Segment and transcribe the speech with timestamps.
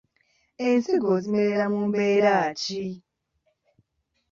[0.67, 2.83] Ensigo zimerera mu mbeera ki?